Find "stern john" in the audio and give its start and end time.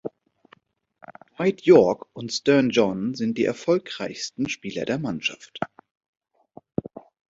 2.33-3.13